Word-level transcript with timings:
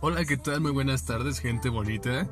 Hola, 0.00 0.26
¿qué 0.26 0.36
tal? 0.36 0.60
Muy 0.60 0.72
buenas 0.72 1.06
tardes, 1.06 1.40
gente 1.40 1.70
bonita. 1.70 2.28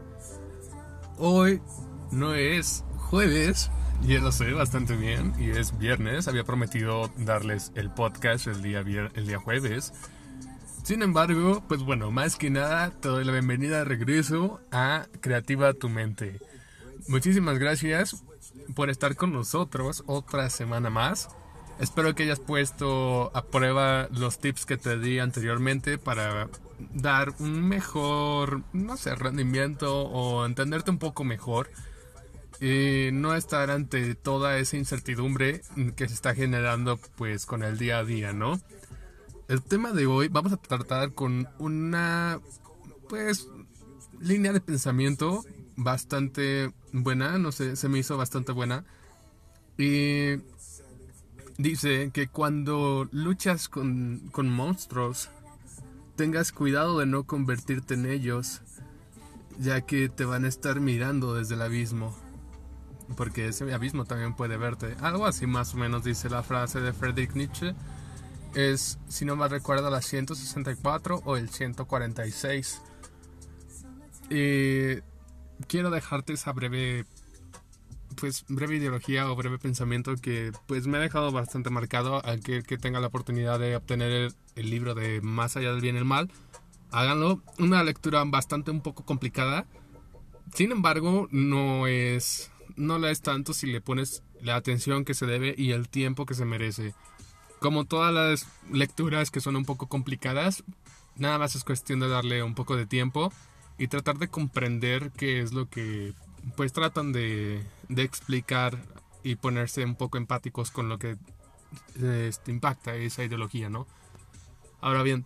Hoy 1.17 1.63
no 2.11 2.35
es 2.35 2.85
jueves, 3.09 3.71
ya 4.03 4.21
lo 4.21 4.33
sé 4.33 4.53
bastante 4.53 4.95
bien, 4.97 5.33
y 5.39 5.49
es 5.49 5.79
viernes. 5.79 6.29
Había 6.29 6.45
prometido 6.45 7.11
darles 7.17 7.73
el 7.75 7.91
podcast 7.91 8.49
el 8.49 8.63
día, 8.63 8.81
el 8.81 9.27
día 9.27 9.39
jueves. 9.39 9.95
Sin 10.83 11.01
embargo, 11.01 11.65
pues 11.67 11.83
bueno, 11.83 12.11
más 12.11 12.37
que 12.37 12.51
nada, 12.51 12.91
te 12.91 13.09
doy 13.09 13.25
la 13.25 13.33
bienvenida 13.33 13.79
de 13.79 13.85
regreso 13.85 14.61
a 14.71 15.07
Creativa 15.23 15.73
Tu 15.73 15.89
Mente. 15.89 16.41
Muchísimas 17.09 17.59
gracias 17.59 18.23
por 18.75 18.91
estar 18.91 19.17
con 19.17 19.33
nosotros 19.33 20.05
otra 20.07 20.51
semana 20.51 20.91
más. 20.91 21.31
Espero 21.81 22.15
que 22.15 22.23
hayas 22.23 22.41
puesto 22.41 23.31
a 23.37 23.45
prueba 23.47 24.09
los 24.13 24.39
tips 24.39 24.65
que 24.65 24.77
te 24.77 24.99
di 24.99 25.19
anteriormente 25.19 25.99
para 25.99 26.49
dar 26.93 27.35
un 27.41 27.69
mejor, 27.69 28.63
no 28.73 28.97
sé, 28.97 29.15
rendimiento 29.17 30.03
o 30.03 30.47
entenderte 30.47 30.91
un 30.91 30.99
poco 30.99 31.25
mejor 31.25 31.71
y 32.61 33.11
no 33.13 33.35
estar 33.35 33.71
ante 33.71 34.15
toda 34.15 34.59
esa 34.59 34.77
incertidumbre 34.77 35.63
que 35.97 36.09
se 36.09 36.15
está 36.15 36.35
generando 36.35 36.99
pues 37.17 37.45
con 37.45 37.63
el 37.63 37.77
día 37.77 37.99
a 37.99 38.05
día, 38.05 38.33
¿no? 38.33 38.61
El 39.49 39.63
tema 39.63 39.93
de 39.93 40.07
hoy 40.07 40.29
vamos 40.29 40.53
a 40.53 40.57
tratar 40.57 41.13
con 41.13 41.49
una 41.59 42.41
pues 43.09 43.49
línea 44.21 44.53
de 44.53 44.61
pensamiento 44.61 45.45
bastante 45.77 46.73
buena, 46.93 47.37
no 47.39 47.51
sé, 47.51 47.75
se 47.75 47.89
me 47.89 47.99
hizo 47.99 48.17
bastante 48.17 48.53
buena 48.53 48.85
y 49.77 50.37
dice 51.59 52.11
que 52.13 52.29
cuando 52.29 53.09
luchas 53.13 53.69
con, 53.69 54.29
con 54.33 54.49
monstruos 54.49 55.31
tengas 56.17 56.53
cuidado 56.53 56.99
de 56.99 57.07
no 57.07 57.25
convertirte 57.25 57.95
en 57.95 58.07
ellos, 58.07 58.63
ya 59.59 59.81
que 59.83 60.09
te 60.09 60.25
van 60.25 60.45
a 60.45 60.49
estar 60.49 60.81
mirando 60.81 61.35
desde 61.35 61.55
el 61.55 61.63
abismo. 61.63 62.15
Porque 63.17 63.49
ese 63.49 63.73
abismo 63.73 64.05
también 64.05 64.35
puede 64.35 64.57
verte. 64.57 64.97
Algo 65.01 65.27
así 65.27 65.47
más 65.47 65.75
o 65.75 65.77
menos 65.77 66.05
dice 66.05 66.31
la 66.31 66.43
frase 66.43 66.81
de 66.81 66.93
Friedrich 66.93 67.35
Nietzsche. 67.35 67.75
Es, 68.55 68.99
si 69.09 69.25
no 69.25 69.37
me 69.37 69.49
recuerdo, 69.49 69.91
la 69.91 70.01
164 70.01 71.23
o 71.25 71.37
el 71.37 71.51
146. 71.51 72.81
Y 74.31 75.01
quiero 75.67 75.91
dejarte 75.91 76.33
esa 76.33 76.53
breve 76.53 77.05
pues 78.25 78.47
breve 78.49 78.77
ideología 78.77 79.31
o 79.31 79.37
breve 79.37 79.59
pensamiento 79.59 80.17
que 80.17 80.51
pues 80.67 80.87
me 80.87 80.97
ha 80.97 81.01
dejado 81.03 81.31
bastante 81.31 81.69
marcado 81.69 82.27
aquel 82.27 82.63
que 82.65 82.79
tenga 82.79 82.99
la 82.99 83.09
oportunidad 83.09 83.61
de 83.61 83.77
obtener 83.77 84.33
el, 84.57 84.71
libro 84.71 84.95
de 84.95 85.21
Más 85.21 85.59
allá 85.59 85.73
del 85.73 85.83
bien 85.83 85.97
y 85.97 85.99
el 85.99 86.07
mal. 86.07 86.31
Háganlo. 86.91 87.43
Una 87.59 87.85
lectura 87.85 88.25
bastante 88.25 88.71
un 88.71 88.81
poco 88.81 89.05
complicada. 89.05 89.67
Sin 90.55 90.73
embargo 90.73 91.29
no 91.33 91.87
es 91.87 92.51
no 92.77 92.99
la 92.99 93.11
es 93.11 93.21
tanto 93.21 93.53
si 93.53 93.67
le 93.67 93.83
pones 93.83 94.23
la 94.41 94.57
atención 94.57 95.05
que 95.05 95.13
se 95.13 95.27
debe 95.27 95.55
y 95.59 95.73
el 95.73 95.91
tiempo 95.91 96.25
que 96.25 96.33
se 96.33 96.47
merece. 96.47 96.95
Como 97.61 97.85
todas 97.85 98.15
las 98.15 98.49
lecturas 98.73 99.31
que 99.31 99.43
son 99.43 99.55
un 99.55 99.67
poco 99.67 99.87
complicadas 99.87 100.65
nada 101.15 101.39
más 101.39 101.57
es 101.57 101.63
cuestión 101.63 102.01
de 102.01 102.09
darle 102.09 102.43
un 102.43 102.55
poco 102.55 102.75
de 102.75 102.87
tiempo 102.87 103.31
y 103.77 103.89
tratar 103.89 104.17
de 104.17 104.29
comprender 104.29 105.11
qué 105.11 105.43
es 105.43 105.53
lo 105.53 105.69
que 105.69 106.15
pues 106.57 106.73
tratan 106.73 107.13
de, 107.13 107.63
explicar 107.89 108.79
y 109.23 109.37
ponerse 109.37 109.85
un 109.85 109.97
poco 109.97 110.19
empáticos 110.19 110.71
con 110.71 110.89
lo 110.89 110.99
que 110.99 111.17
este, 112.01 112.51
impacta 112.51 112.95
esa 112.95 113.25
ideología, 113.25 113.69
¿no? 113.71 113.87
Ahora 114.81 115.03
bien, 115.03 115.25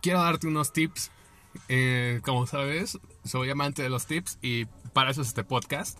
quiero 0.00 0.20
darte 0.20 0.46
unos 0.46 0.72
tips. 0.72 1.10
Eh, 1.68 2.20
como 2.24 2.46
sabes, 2.46 2.98
soy 3.24 3.50
amante 3.50 3.82
de 3.82 3.90
los 3.90 4.06
tips 4.06 4.38
y 4.40 4.66
para 4.92 5.10
eso 5.10 5.22
es 5.22 5.28
este 5.28 5.44
podcast. 5.44 5.98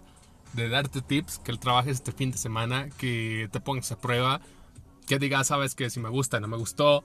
De 0.52 0.68
darte 0.68 1.00
tips, 1.00 1.38
que 1.38 1.56
trabajes 1.56 1.98
este 1.98 2.12
fin 2.12 2.32
de 2.32 2.38
semana, 2.38 2.88
que 2.90 3.48
te 3.52 3.60
pongas 3.60 3.92
a 3.92 4.00
prueba, 4.00 4.40
que 5.06 5.18
digas, 5.18 5.46
sabes 5.46 5.76
que 5.76 5.90
si 5.90 6.00
me 6.00 6.08
gusta, 6.08 6.40
no 6.40 6.48
me 6.48 6.56
gustó, 6.56 7.04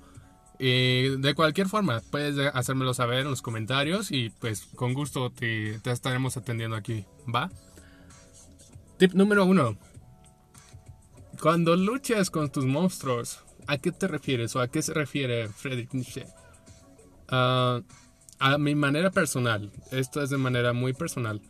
de 0.60 1.34
cualquier 1.36 1.68
forma, 1.68 2.02
puedes 2.12 2.38
hacérmelo 2.54 2.94
saber 2.94 3.20
en 3.20 3.30
los 3.30 3.42
comentarios 3.42 4.12
y 4.12 4.30
pues 4.30 4.68
con 4.76 4.94
gusto 4.94 5.30
te, 5.32 5.80
estaremos 5.86 6.38
atendiendo 6.38 6.76
aquí, 6.76 7.06
¿va? 7.34 7.50
Tip 8.98 9.14
número 9.14 9.46
uno. 9.46 9.78
Cuando 11.42 11.76
luchas 11.76 12.30
con 12.30 12.50
tus 12.50 12.66
monstruos, 12.66 13.44
¿a 13.68 13.78
qué 13.78 13.92
te 13.92 14.08
refieres 14.08 14.56
o 14.56 14.62
a 14.62 14.70
qué 14.70 14.82
se 14.82 14.94
refiere 14.94 15.50
Friedrich 15.50 15.94
Nietzsche? 15.94 16.26
Ah, 17.28 17.82
a 18.40 18.58
mi 18.58 18.74
manera 18.74 19.12
personal, 19.12 19.70
esto 19.92 20.22
es 20.22 20.30
de 20.30 20.38
manera 20.38 20.72
muy 20.72 20.94
personal, 20.94 21.42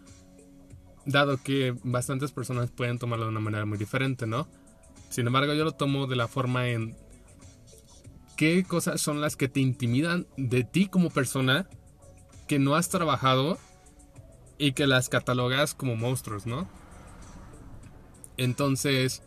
dado 1.06 1.38
que 1.38 1.76
bastantes 1.84 2.32
personas 2.32 2.72
pueden 2.72 2.98
tomarlo 2.98 3.26
de 3.26 3.32
una 3.32 3.40
manera 3.40 3.66
muy 3.66 3.78
diferente, 3.78 4.26
¿no? 4.26 4.48
Sin 5.10 5.28
embargo, 5.28 5.54
yo 5.54 5.66
lo 5.66 5.74
tomo 5.74 6.08
de 6.08 6.16
la 6.16 6.28
forma 6.28 6.70
en 6.70 6.98
qué 8.38 8.64
cosas 8.64 9.02
son 9.02 9.22
las 9.22 9.36
que 9.36 9.50
te 9.50 9.60
intimidan 9.60 10.26
de 10.36 10.64
ti 10.64 10.88
como 10.88 11.12
persona 11.12 11.70
que 12.48 12.58
no 12.58 12.76
has 12.76 12.90
trabajado 12.90 13.60
y 14.58 14.72
que 14.72 14.88
las 14.88 15.10
catalogas 15.10 15.76
como 15.76 15.96
monstruos, 15.96 16.48
¿no? 16.48 16.68
Entonces, 18.38 19.22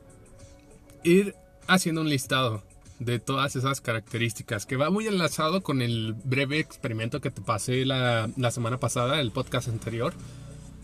ir 1.04 1.34
haciendo 1.66 2.00
un 2.00 2.08
listado 2.08 2.62
de 2.98 3.18
todas 3.18 3.54
esas 3.56 3.80
características 3.80 4.66
que 4.66 4.76
va 4.76 4.90
muy 4.90 5.06
enlazado 5.06 5.62
con 5.62 5.82
el 5.82 6.14
breve 6.24 6.58
experimento 6.58 7.20
que 7.20 7.30
te 7.30 7.42
pasé 7.42 7.84
la, 7.84 8.28
la 8.36 8.50
semana 8.50 8.78
pasada, 8.78 9.20
el 9.20 9.30
podcast 9.30 9.68
anterior, 9.68 10.14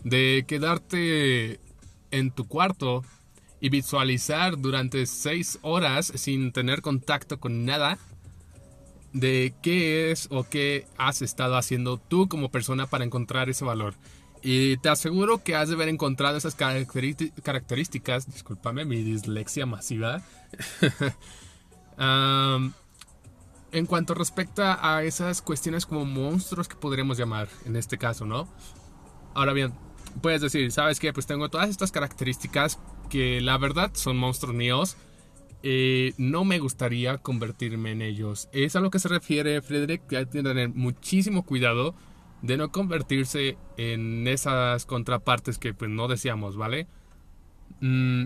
de 0.03 0.45
quedarte 0.47 1.59
en 2.11 2.31
tu 2.31 2.47
cuarto 2.47 3.03
y 3.59 3.69
visualizar 3.69 4.57
durante 4.57 5.05
seis 5.05 5.59
horas 5.61 6.11
sin 6.15 6.51
tener 6.51 6.81
contacto 6.81 7.39
con 7.39 7.65
nada 7.65 7.97
de 9.11 9.53
qué 9.61 10.11
es 10.11 10.27
o 10.29 10.43
qué 10.43 10.85
has 10.97 11.21
estado 11.21 11.55
haciendo 11.55 11.97
tú 11.97 12.27
como 12.27 12.51
persona 12.51 12.85
para 12.85 13.05
encontrar 13.05 13.49
ese 13.49 13.63
valor. 13.63 13.95
Y 14.47 14.77
te 14.77 14.89
aseguro 14.89 15.43
que 15.43 15.55
has 15.55 15.69
de 15.69 15.73
haber 15.73 15.89
encontrado 15.89 16.37
esas 16.37 16.53
características, 16.53 18.31
discúlpame 18.31 18.85
mi 18.85 19.01
dislexia 19.01 19.65
masiva, 19.65 20.21
en 23.71 23.85
cuanto 23.87 24.13
respecta 24.13 24.77
a 24.87 25.03
esas 25.03 25.41
cuestiones 25.41 25.87
como 25.87 26.05
monstruos 26.05 26.67
que 26.67 26.75
podríamos 26.75 27.17
llamar 27.17 27.49
en 27.65 27.75
este 27.75 27.97
caso, 27.97 28.27
¿no? 28.27 28.47
Ahora 29.33 29.53
bien, 29.53 29.73
puedes 30.21 30.41
decir, 30.41 30.71
¿sabes 30.71 30.99
qué? 30.99 31.11
Pues 31.11 31.25
tengo 31.25 31.49
todas 31.49 31.71
estas 31.71 31.91
características 31.91 32.77
que 33.09 33.41
la 33.41 33.57
verdad 33.57 33.89
son 33.95 34.15
monstruos 34.15 34.55
míos 34.55 34.95
eh, 35.67 36.13
no 36.19 36.45
me 36.45 36.59
gustaría 36.59 37.17
convertirme 37.17 37.93
en 37.93 38.03
ellos. 38.03 38.47
Es 38.51 38.75
a 38.75 38.79
lo 38.81 38.91
que 38.91 38.99
se 38.99 39.07
refiere 39.07 39.63
Frederick, 39.63 40.05
que 40.05 40.17
hay 40.17 40.27
que 40.27 40.43
tener 40.43 40.69
muchísimo 40.69 41.43
cuidado 41.43 41.95
de 42.45 42.57
no 42.57 42.71
convertirse 42.71 43.57
en 43.77 44.27
esas 44.27 44.85
contrapartes 44.85 45.57
que 45.57 45.73
pues 45.73 45.89
no 45.89 46.07
deseamos, 46.07 46.57
¿vale? 46.57 46.87
Mm, 47.81 48.25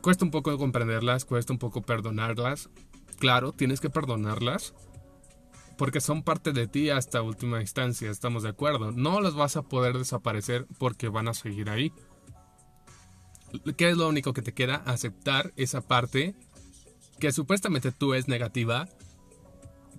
cuesta 0.00 0.24
un 0.24 0.30
poco 0.30 0.56
comprenderlas, 0.58 1.24
cuesta 1.24 1.52
un 1.52 1.58
poco 1.58 1.82
perdonarlas. 1.82 2.70
Claro, 3.18 3.52
tienes 3.52 3.80
que 3.80 3.90
perdonarlas 3.90 4.74
porque 5.76 6.00
son 6.00 6.22
parte 6.22 6.52
de 6.52 6.66
ti 6.66 6.90
hasta 6.90 7.22
última 7.22 7.60
instancia, 7.60 8.10
estamos 8.10 8.42
de 8.42 8.50
acuerdo. 8.50 8.92
No 8.92 9.20
las 9.20 9.34
vas 9.34 9.56
a 9.56 9.62
poder 9.62 9.98
desaparecer 9.98 10.66
porque 10.78 11.08
van 11.08 11.28
a 11.28 11.34
seguir 11.34 11.70
ahí. 11.70 11.92
¿Qué 13.76 13.90
es 13.90 13.96
lo 13.96 14.08
único 14.08 14.32
que 14.32 14.42
te 14.42 14.54
queda? 14.54 14.76
Aceptar 14.86 15.52
esa 15.56 15.82
parte 15.82 16.34
que 17.20 17.32
supuestamente 17.32 17.92
tú 17.92 18.14
es 18.14 18.28
negativa, 18.28 18.88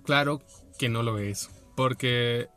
claro 0.04 0.42
que 0.78 0.88
no 0.88 1.02
lo 1.02 1.18
es, 1.18 1.50
porque 1.76 2.48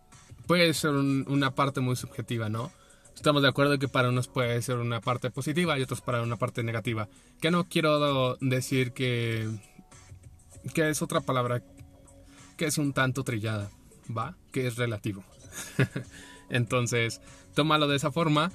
puede 0.48 0.74
ser 0.74 0.92
una 0.92 1.54
parte 1.54 1.82
muy 1.82 1.96
subjetiva, 1.96 2.50
¿no? 2.50 2.72
Estamos 3.16 3.42
de 3.42 3.48
acuerdo 3.48 3.80
que 3.80 3.88
para 3.88 4.10
unos 4.10 4.28
puede 4.28 4.62
ser 4.62 4.78
una 4.78 5.02
parte 5.02 5.32
positiva 5.32 5.78
y 5.78 5.82
otros 5.82 6.02
para 6.02 6.22
una 6.22 6.38
parte 6.38 6.64
negativa. 6.64 7.10
Que 7.42 7.52
no 7.52 7.66
quiero 7.66 8.38
decir 8.42 8.94
que 8.94 9.50
que 10.74 10.90
es 10.90 11.02
otra 11.02 11.22
palabra 11.22 11.64
que 12.58 12.66
es 12.66 12.78
un 12.78 12.94
tanto 12.94 13.24
trillada, 13.24 13.70
¿va? 14.16 14.36
Que 14.52 14.68
es 14.68 14.76
relativo. 14.76 15.24
Entonces, 16.50 17.22
tómalo 17.54 17.88
de 17.88 17.98
esa 17.98 18.12
forma 18.12 18.52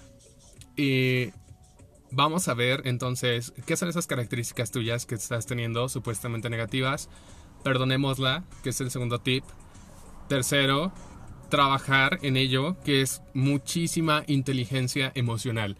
y 0.77 1.33
Vamos 2.15 2.47
a 2.49 2.55
ver 2.55 2.83
entonces 2.85 3.55
qué 3.65 3.75
son 3.75 3.89
esas 3.89 4.07
características 4.07 4.71
tuyas 4.71 5.07
que 5.07 5.15
estás 5.15 5.47
teniendo 5.47 5.89
supuestamente 5.89 6.51
negativas. 6.51 7.09
Perdonémosla, 7.65 8.45
que 8.63 8.69
es 8.69 8.81
el 8.83 8.91
segundo 8.91 9.19
tip. 9.19 9.45
Tercero, 10.29 10.93
trabajar 11.53 12.19
en 12.23 12.39
ello, 12.39 12.79
que 12.83 13.03
es 13.03 13.21
muchísima 13.35 14.25
inteligencia 14.27 15.13
emocional. 15.15 15.77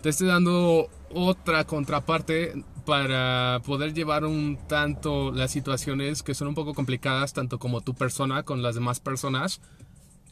Te 0.00 0.08
estoy 0.08 0.28
dando 0.28 0.88
otra 1.10 1.64
contraparte 1.64 2.64
para 2.86 3.60
poder 3.66 3.92
llevar 3.92 4.24
un 4.24 4.58
tanto 4.66 5.30
las 5.30 5.50
situaciones 5.50 6.22
que 6.22 6.32
son 6.32 6.48
un 6.48 6.54
poco 6.54 6.72
complicadas, 6.72 7.34
tanto 7.34 7.58
como 7.58 7.82
tu 7.82 7.92
persona 7.92 8.44
con 8.44 8.62
las 8.62 8.76
demás 8.76 8.98
personas, 8.98 9.60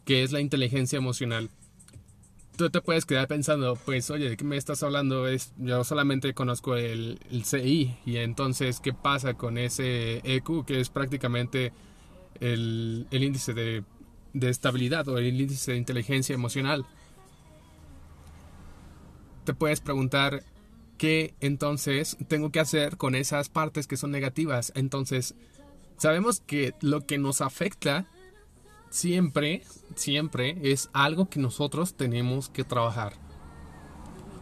que 0.06 0.22
es 0.22 0.32
la 0.32 0.40
inteligencia 0.40 0.96
emocional. 0.96 1.50
Tú 2.56 2.70
te 2.70 2.80
puedes 2.80 3.04
quedar 3.04 3.28
pensando, 3.28 3.76
pues, 3.84 4.10
oye, 4.10 4.30
¿de 4.30 4.38
qué 4.38 4.44
me 4.44 4.56
estás 4.56 4.82
hablando? 4.82 5.26
Es, 5.28 5.52
yo 5.58 5.84
solamente 5.84 6.32
conozco 6.32 6.76
el, 6.76 7.18
el 7.30 7.44
CI 7.44 7.94
y 8.06 8.16
entonces, 8.16 8.80
¿qué 8.80 8.94
pasa 8.94 9.34
con 9.34 9.58
ese 9.58 10.22
EQ 10.24 10.64
que 10.64 10.80
es 10.80 10.88
prácticamente 10.88 11.74
el, 12.40 13.06
el 13.10 13.22
índice 13.22 13.52
de, 13.52 13.84
de 14.32 14.50
estabilidad 14.50 15.08
o 15.08 15.18
el 15.18 15.40
índice 15.40 15.72
de 15.72 15.78
inteligencia 15.78 16.34
emocional? 16.34 16.86
Te 19.44 19.54
puedes 19.54 19.80
preguntar, 19.80 20.44
¿qué 20.98 21.34
entonces 21.40 22.16
tengo 22.28 22.50
que 22.50 22.60
hacer 22.60 22.96
con 22.96 23.14
esas 23.14 23.48
partes 23.48 23.86
que 23.86 23.96
son 23.96 24.10
negativas? 24.10 24.72
Entonces, 24.76 25.34
sabemos 25.96 26.40
que 26.40 26.74
lo 26.80 27.06
que 27.06 27.18
nos 27.18 27.40
afecta 27.40 28.06
siempre, 28.90 29.62
siempre 29.96 30.56
es 30.62 30.90
algo 30.92 31.28
que 31.28 31.40
nosotros 31.40 31.94
tenemos 31.94 32.48
que 32.50 32.64
trabajar. 32.64 33.14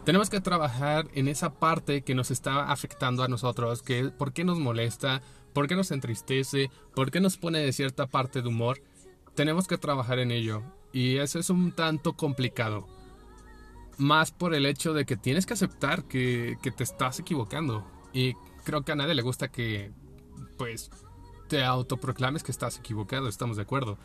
Tenemos 0.05 0.29
que 0.29 0.41
trabajar 0.41 1.07
en 1.13 1.27
esa 1.27 1.53
parte 1.53 2.01
que 2.01 2.15
nos 2.15 2.31
está 2.31 2.71
afectando 2.71 3.23
a 3.23 3.27
nosotros, 3.27 3.81
que 3.83 4.05
por 4.05 4.33
qué 4.33 4.43
nos 4.43 4.59
molesta, 4.59 5.21
por 5.53 5.67
qué 5.67 5.75
nos 5.75 5.91
entristece, 5.91 6.69
por 6.95 7.11
qué 7.11 7.21
nos 7.21 7.37
pone 7.37 7.59
de 7.59 7.71
cierta 7.71 8.07
parte 8.07 8.41
de 8.41 8.47
humor. 8.47 8.81
Tenemos 9.35 9.67
que 9.67 9.77
trabajar 9.77 10.19
en 10.19 10.31
ello. 10.31 10.63
Y 10.93 11.17
eso 11.17 11.39
es 11.39 11.49
un 11.49 11.71
tanto 11.71 12.13
complicado. 12.13 12.87
Más 13.97 14.31
por 14.31 14.53
el 14.53 14.65
hecho 14.65 14.93
de 14.93 15.05
que 15.05 15.17
tienes 15.17 15.45
que 15.45 15.53
aceptar 15.53 16.03
que, 16.05 16.57
te 16.75 16.83
estás 16.83 17.19
equivocando. 17.19 17.85
Y 18.13 18.33
creo 18.63 18.83
que 18.83 18.91
a 18.91 18.95
nadie 18.95 19.15
le 19.15 19.21
gusta 19.21 19.49
que, 19.49 19.91
pues, 20.57 20.91
te 21.47 21.63
autoproclames 21.63 22.43
que 22.43 22.51
estás 22.51 22.77
equivocado, 22.77 23.27
estamos 23.27 23.57
de 23.57 23.63
acuerdo. 23.63 23.97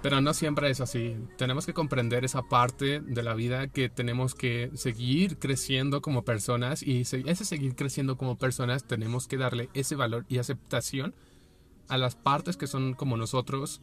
Pero 0.00 0.20
no 0.20 0.32
siempre 0.32 0.70
es 0.70 0.80
así. 0.80 1.16
Tenemos 1.36 1.66
que 1.66 1.74
comprender 1.74 2.24
esa 2.24 2.42
parte 2.42 3.00
de 3.00 3.22
la 3.24 3.34
vida 3.34 3.66
que 3.66 3.88
tenemos 3.88 4.36
que 4.36 4.70
seguir 4.74 5.38
creciendo 5.38 6.02
como 6.02 6.24
personas 6.24 6.84
y 6.84 7.00
ese 7.00 7.44
seguir 7.44 7.74
creciendo 7.74 8.16
como 8.16 8.38
personas 8.38 8.84
tenemos 8.84 9.26
que 9.26 9.38
darle 9.38 9.70
ese 9.74 9.96
valor 9.96 10.24
y 10.28 10.38
aceptación 10.38 11.14
a 11.88 11.98
las 11.98 12.16
partes 12.16 12.56
que 12.56 12.66
son 12.66 12.94
como 12.94 13.16
nosotros 13.16 13.80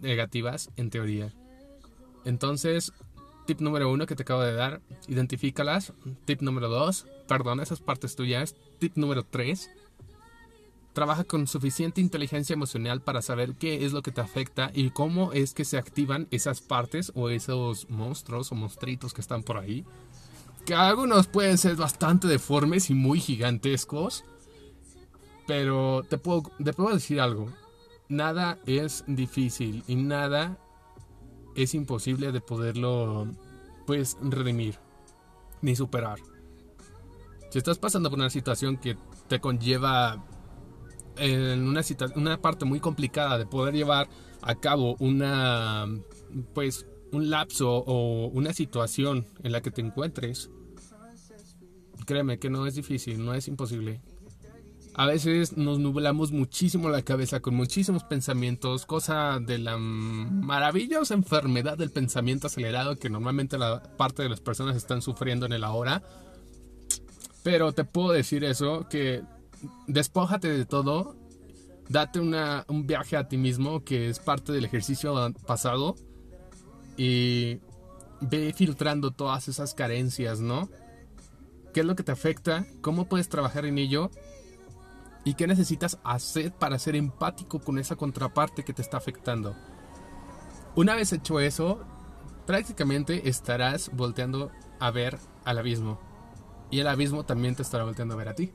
negativas 0.00 0.70
en 0.76 0.90
teoría. 0.90 1.32
Entonces, 2.24 2.92
tip 3.46 3.60
número 3.60 3.90
uno 3.90 4.06
que 4.06 4.16
te 4.16 4.22
acabo 4.22 4.42
de 4.42 4.52
dar, 4.52 4.80
identifícalas. 5.08 5.92
Tip 6.24 6.42
número 6.42 6.68
dos, 6.68 7.06
perdona 7.28 7.62
esas 7.62 7.80
partes 7.80 8.16
tuyas. 8.16 8.56
Tip 8.78 8.96
número 8.96 9.24
tres, 9.24 9.70
trabaja 10.96 11.24
con 11.24 11.46
suficiente 11.46 12.00
inteligencia 12.00 12.54
emocional 12.54 13.02
para 13.02 13.20
saber 13.20 13.54
qué 13.54 13.84
es 13.84 13.92
lo 13.92 14.00
que 14.00 14.12
te 14.12 14.22
afecta 14.22 14.70
y 14.72 14.88
cómo 14.88 15.34
es 15.34 15.52
que 15.52 15.66
se 15.66 15.76
activan 15.76 16.26
esas 16.30 16.62
partes 16.62 17.12
o 17.14 17.28
esos 17.28 17.90
monstruos 17.90 18.50
o 18.50 18.54
monstruitos 18.54 19.12
que 19.12 19.20
están 19.20 19.42
por 19.42 19.58
ahí. 19.58 19.84
Que 20.64 20.74
algunos 20.74 21.26
pueden 21.26 21.58
ser 21.58 21.76
bastante 21.76 22.26
deformes 22.26 22.88
y 22.88 22.94
muy 22.94 23.20
gigantescos. 23.20 24.24
Pero 25.46 26.02
te 26.08 26.18
puedo, 26.18 26.42
te 26.62 26.72
puedo 26.72 26.94
decir 26.94 27.20
algo. 27.20 27.48
Nada 28.08 28.58
es 28.66 29.04
difícil 29.06 29.82
y 29.86 29.96
nada 29.96 30.58
es 31.54 31.74
imposible 31.74 32.32
de 32.32 32.40
poderlo, 32.40 33.26
pues, 33.86 34.16
redimir 34.20 34.78
ni 35.62 35.74
superar. 35.74 36.18
Si 37.50 37.58
estás 37.58 37.78
pasando 37.78 38.10
por 38.10 38.18
una 38.18 38.30
situación 38.30 38.76
que 38.76 38.96
te 39.28 39.40
conlleva 39.40 40.24
en 41.16 41.66
una, 41.66 41.80
una 42.14 42.40
parte 42.40 42.64
muy 42.64 42.80
complicada 42.80 43.38
de 43.38 43.46
poder 43.46 43.74
llevar 43.74 44.08
a 44.42 44.54
cabo 44.56 44.96
una, 44.98 45.86
pues, 46.54 46.86
un 47.12 47.30
lapso 47.30 47.70
o 47.70 48.26
una 48.28 48.52
situación 48.52 49.26
en 49.42 49.52
la 49.52 49.62
que 49.62 49.70
te 49.70 49.80
encuentres, 49.80 50.50
créeme 52.04 52.38
que 52.38 52.50
no 52.50 52.66
es 52.66 52.74
difícil, 52.74 53.24
no 53.24 53.34
es 53.34 53.48
imposible. 53.48 54.00
A 54.98 55.04
veces 55.04 55.58
nos 55.58 55.78
nublamos 55.78 56.32
muchísimo 56.32 56.88
la 56.88 57.02
cabeza 57.02 57.40
con 57.40 57.54
muchísimos 57.54 58.02
pensamientos, 58.04 58.86
cosa 58.86 59.38
de 59.40 59.58
la 59.58 59.76
maravillosa 59.76 61.12
enfermedad 61.12 61.76
del 61.76 61.90
pensamiento 61.90 62.46
acelerado 62.46 62.96
que 62.96 63.10
normalmente 63.10 63.58
la 63.58 63.82
parte 63.98 64.22
de 64.22 64.30
las 64.30 64.40
personas 64.40 64.74
están 64.74 65.02
sufriendo 65.02 65.44
en 65.44 65.52
el 65.52 65.64
ahora. 65.64 66.02
Pero 67.42 67.72
te 67.72 67.84
puedo 67.84 68.12
decir 68.12 68.42
eso, 68.42 68.88
que 68.88 69.22
despójate 69.86 70.48
de 70.48 70.64
todo, 70.64 71.14
date 71.90 72.18
un 72.18 72.86
viaje 72.86 73.18
a 73.18 73.28
ti 73.28 73.36
mismo 73.36 73.84
que 73.84 74.08
es 74.08 74.18
parte 74.18 74.50
del 74.50 74.64
ejercicio 74.64 75.14
pasado 75.46 75.94
y 76.96 77.58
ve 78.22 78.54
filtrando 78.56 79.10
todas 79.10 79.48
esas 79.48 79.74
carencias, 79.74 80.40
¿no? 80.40 80.70
¿Qué 81.74 81.80
es 81.80 81.86
lo 81.86 81.96
que 81.96 82.02
te 82.02 82.12
afecta? 82.12 82.66
¿Cómo 82.80 83.10
puedes 83.10 83.28
trabajar 83.28 83.66
en 83.66 83.76
ello? 83.76 84.10
¿Y 85.26 85.34
qué 85.34 85.46
necesitas 85.46 85.98
hacer 86.04 86.54
para 86.54 86.78
ser 86.78 86.96
empático 86.96 87.58
con 87.58 87.78
esa 87.78 87.96
contraparte 87.96 88.64
que 88.64 88.72
te 88.72 88.80
está 88.80 88.96
afectando? 88.96 89.54
Una 90.74 90.94
vez 90.94 91.12
hecho 91.12 91.40
eso, 91.40 91.84
prácticamente 92.46 93.28
estarás 93.28 93.90
volteando 93.92 94.50
a 94.80 94.90
ver 94.90 95.18
al 95.44 95.58
abismo. 95.58 96.00
Y 96.70 96.80
el 96.80 96.86
abismo 96.86 97.26
también 97.26 97.54
te 97.54 97.62
estará 97.62 97.84
volteando 97.84 98.14
a 98.14 98.16
ver 98.16 98.28
a 98.30 98.34
ti 98.34 98.52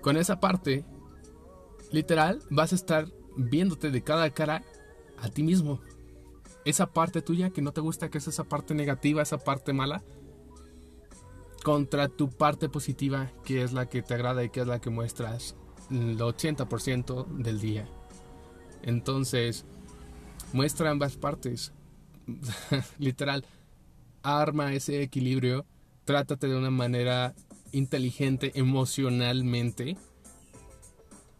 con 0.00 0.16
esa 0.16 0.40
parte, 0.40 0.84
literal, 1.90 2.42
vas 2.50 2.72
a 2.72 2.76
estar 2.76 3.06
viéndote 3.36 3.90
de 3.90 4.02
cada 4.02 4.30
cara 4.30 4.62
a 5.18 5.28
ti 5.28 5.42
mismo. 5.42 5.80
Esa 6.64 6.86
parte 6.86 7.22
tuya 7.22 7.50
que 7.50 7.62
no 7.62 7.72
te 7.72 7.80
gusta, 7.80 8.10
que 8.10 8.18
es 8.18 8.28
esa 8.28 8.44
parte 8.44 8.74
negativa, 8.74 9.22
esa 9.22 9.38
parte 9.38 9.72
mala, 9.72 10.02
contra 11.62 12.08
tu 12.08 12.30
parte 12.30 12.68
positiva, 12.68 13.30
que 13.44 13.62
es 13.62 13.72
la 13.72 13.86
que 13.86 14.02
te 14.02 14.14
agrada 14.14 14.44
y 14.44 14.50
que 14.50 14.60
es 14.60 14.66
la 14.66 14.80
que 14.80 14.90
muestras 14.90 15.56
el 15.90 16.18
80% 16.18 17.26
del 17.26 17.60
día. 17.60 17.88
Entonces, 18.82 19.64
muestra 20.52 20.90
ambas 20.90 21.16
partes. 21.16 21.72
Literal, 22.98 23.44
arma 24.22 24.72
ese 24.72 25.02
equilibrio, 25.02 25.66
trátate 26.04 26.48
de 26.48 26.56
una 26.56 26.70
manera 26.70 27.34
inteligente 27.72 28.52
emocionalmente 28.54 29.96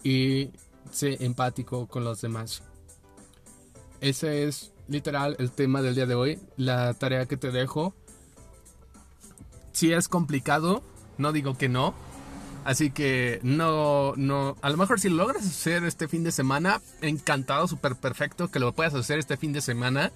y 0.02 0.50
sé 0.90 1.24
empático 1.24 1.86
con 1.86 2.04
los 2.04 2.20
demás. 2.20 2.62
Ese 4.00 4.44
es 4.44 4.72
literal 4.88 5.36
el 5.38 5.52
tema 5.52 5.82
del 5.82 5.94
día 5.94 6.06
de 6.06 6.14
hoy, 6.14 6.38
la 6.56 6.94
tarea 6.94 7.26
que 7.26 7.36
te 7.36 7.50
dejo. 7.50 7.94
Si 9.80 9.94
es 9.94 10.08
complicado, 10.08 10.82
no 11.16 11.32
digo 11.32 11.56
que 11.56 11.70
no. 11.70 11.94
Así 12.66 12.90
que 12.90 13.40
no, 13.42 14.12
no, 14.14 14.58
a 14.60 14.68
lo 14.68 14.76
mejor 14.76 15.00
si 15.00 15.08
lo 15.08 15.16
logras 15.16 15.46
hacer 15.46 15.84
este 15.84 16.06
fin 16.06 16.22
de 16.22 16.32
semana, 16.32 16.82
encantado, 17.00 17.66
súper 17.66 17.96
perfecto 17.96 18.50
que 18.50 18.58
lo 18.58 18.74
puedas 18.74 18.92
hacer 18.92 19.18
este 19.18 19.38
fin 19.38 19.54
de 19.54 19.62
semana. 19.62 20.12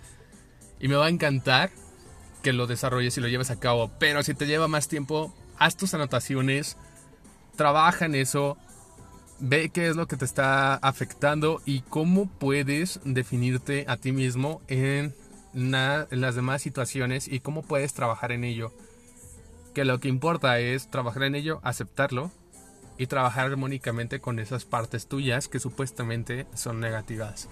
Y 0.81 0.89
me 0.89 0.97
va 0.97 1.07
a 1.07 1.09
encantar 1.09 1.71
que 2.43 2.53
lo 2.53 2.67
desarrolles 2.67 3.17
y 3.17 3.23
lo 3.23 3.29
lleves 3.29 3.51
a 3.51 3.59
cabo. 3.59 3.91
Pero 3.99 4.23
si 4.23 4.35
te 4.35 4.47
lleva 4.47 4.69
más 4.69 4.87
tiempo, 4.87 5.35
haz 5.57 5.79
tus 5.79 5.95
anotaciones, 5.95 6.77
trabaja 7.57 8.05
en 8.05 8.17
eso, 8.17 8.59
ve 9.41 9.71
qué 9.71 9.89
es 9.89 9.97
lo 9.97 10.07
que 10.07 10.19
te 10.19 10.27
está 10.27 10.75
afectando 10.75 11.63
y 11.65 11.81
cómo 11.81 12.27
puedes 12.27 13.01
definirte 13.07 13.87
a 13.89 13.97
ti 13.97 14.13
mismo 14.13 14.61
en 14.69 15.15
las 15.55 16.35
demás 16.35 16.61
situaciones 16.61 17.29
y 17.29 17.41
cómo 17.41 17.63
puedes 17.63 17.95
trabajar 17.95 18.31
en 18.31 18.45
ello. 18.45 18.75
Que 19.75 19.85
lo 19.85 20.01
que 20.01 20.09
importa 20.09 20.59
es 20.61 20.89
trabajar 20.89 21.25
en 21.25 21.35
ello, 21.35 21.61
aceptarlo 21.65 22.31
y 22.97 23.09
trabajar 23.09 23.47
armónicamente 23.47 24.21
con 24.21 24.39
esas 24.39 24.65
partes 24.65 25.09
tuyas 25.09 25.49
que 25.49 25.59
supuestamente 25.59 26.47
son 26.55 26.81
negativas. 26.81 27.49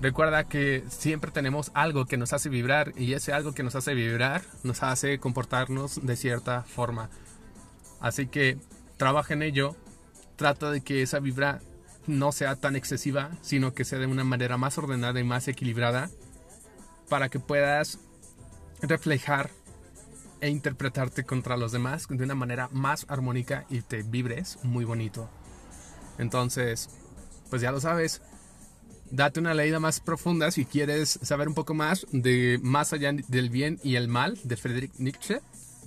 Recuerda 0.00 0.44
que 0.44 0.82
siempre 0.88 1.30
tenemos 1.30 1.70
algo 1.74 2.06
que 2.06 2.16
nos 2.16 2.32
hace 2.32 2.48
vibrar 2.48 2.94
y 2.96 3.12
ese 3.12 3.34
algo 3.34 3.52
que 3.52 3.62
nos 3.62 3.74
hace 3.74 3.92
vibrar 3.92 4.42
nos 4.62 4.82
hace 4.82 5.18
comportarnos 5.18 6.06
de 6.06 6.16
cierta 6.16 6.62
forma. 6.62 7.10
Así 8.00 8.26
que 8.26 8.56
trabaja 8.96 9.34
en 9.34 9.42
ello, 9.42 9.76
trata 10.36 10.70
de 10.70 10.80
que 10.80 11.02
esa 11.02 11.18
vibra 11.18 11.60
no 12.06 12.32
sea 12.32 12.56
tan 12.56 12.76
excesiva, 12.76 13.30
sino 13.42 13.74
que 13.74 13.84
sea 13.84 13.98
de 13.98 14.06
una 14.06 14.24
manera 14.24 14.56
más 14.56 14.78
ordenada 14.78 15.20
y 15.20 15.24
más 15.24 15.48
equilibrada 15.48 16.08
para 17.10 17.28
que 17.28 17.38
puedas 17.38 17.98
reflejar 18.80 19.50
e 20.40 20.48
interpretarte 20.48 21.24
contra 21.24 21.56
los 21.56 21.72
demás 21.72 22.06
de 22.08 22.24
una 22.24 22.34
manera 22.34 22.68
más 22.72 23.06
armónica 23.08 23.66
y 23.70 23.82
te 23.82 24.02
vibres 24.02 24.58
muy 24.62 24.84
bonito. 24.84 25.28
Entonces, 26.18 26.88
pues 27.48 27.62
ya 27.62 27.72
lo 27.72 27.80
sabes, 27.80 28.22
date 29.10 29.40
una 29.40 29.54
leída 29.54 29.80
más 29.80 30.00
profunda 30.00 30.50
si 30.50 30.64
quieres 30.64 31.18
saber 31.22 31.48
un 31.48 31.54
poco 31.54 31.74
más 31.74 32.06
de 32.12 32.60
Más 32.62 32.92
allá 32.92 33.12
del 33.28 33.50
bien 33.50 33.78
y 33.82 33.96
el 33.96 34.08
mal 34.08 34.38
de 34.44 34.56
Friedrich 34.56 34.92
Nietzsche 34.98 35.40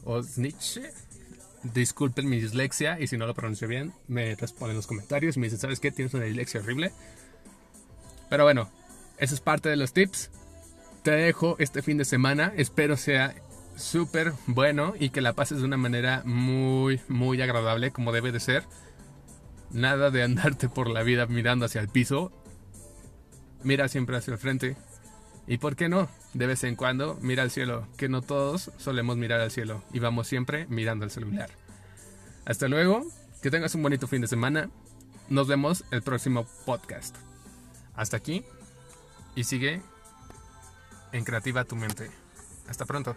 o 0.03 0.21
Nietzsche. 0.37 0.91
Disculpen 1.63 2.27
mi 2.27 2.41
dislexia 2.41 2.99
y 2.99 3.07
si 3.07 3.17
no 3.17 3.25
lo 3.25 3.33
pronuncio 3.33 3.67
bien, 3.69 3.93
me 4.07 4.35
responden 4.35 4.71
en 4.71 4.77
los 4.77 4.87
comentarios 4.87 5.37
y 5.37 5.39
me 5.39 5.45
dicen, 5.45 5.59
¿sabes 5.59 5.79
qué? 5.79 5.91
Tienes 5.91 6.13
una 6.13 6.25
dislexia 6.25 6.59
horrible. 6.59 6.91
Pero 8.29 8.43
bueno, 8.43 8.69
Eso 9.17 9.35
es 9.35 9.41
parte 9.41 9.69
de 9.69 9.77
los 9.77 9.93
tips. 9.93 10.31
Te 11.03 11.11
dejo 11.11 11.55
este 11.59 11.81
fin 11.81 11.97
de 11.97 12.05
semana. 12.05 12.51
Espero 12.57 12.97
sea 12.97 13.35
súper 13.75 14.33
bueno 14.47 14.93
y 14.99 15.09
que 15.09 15.21
la 15.21 15.33
pases 15.33 15.59
de 15.59 15.65
una 15.65 15.77
manera 15.77 16.21
muy, 16.25 17.01
muy 17.07 17.41
agradable 17.41 17.91
como 17.91 18.11
debe 18.11 18.31
de 18.31 18.39
ser. 18.39 18.63
Nada 19.71 20.11
de 20.11 20.23
andarte 20.23 20.69
por 20.69 20.89
la 20.89 21.03
vida 21.03 21.25
mirando 21.25 21.65
hacia 21.65 21.81
el 21.81 21.89
piso. 21.89 22.31
Mira 23.63 23.87
siempre 23.87 24.17
hacia 24.17 24.33
el 24.33 24.39
frente. 24.39 24.75
Y 25.47 25.57
por 25.57 25.75
qué 25.75 25.89
no, 25.89 26.09
de 26.33 26.47
vez 26.47 26.63
en 26.63 26.75
cuando 26.75 27.17
mira 27.21 27.43
al 27.43 27.51
cielo, 27.51 27.87
que 27.97 28.07
no 28.07 28.21
todos 28.21 28.71
solemos 28.77 29.17
mirar 29.17 29.41
al 29.41 29.51
cielo 29.51 29.83
y 29.91 29.99
vamos 29.99 30.27
siempre 30.27 30.65
mirando 30.67 31.03
al 31.03 31.11
celular. 31.11 31.49
Hasta 32.45 32.67
luego, 32.67 33.05
que 33.41 33.51
tengas 33.51 33.75
un 33.75 33.83
bonito 33.83 34.07
fin 34.07 34.21
de 34.21 34.27
semana. 34.27 34.69
Nos 35.29 35.47
vemos 35.47 35.83
el 35.91 36.01
próximo 36.01 36.45
podcast. 36.65 37.15
Hasta 37.95 38.17
aquí 38.17 38.43
y 39.35 39.43
sigue 39.43 39.81
en 41.11 41.23
Creativa 41.23 41.63
tu 41.65 41.75
mente. 41.75 42.09
Hasta 42.67 42.85
pronto. 42.85 43.15